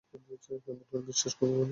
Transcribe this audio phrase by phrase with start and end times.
[0.09, 1.69] কেমনে বিশ্বাস করবো মানে?